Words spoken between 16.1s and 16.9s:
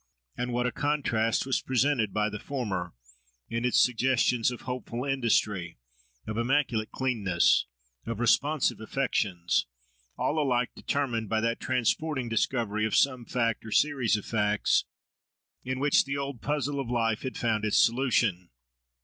old puzzle of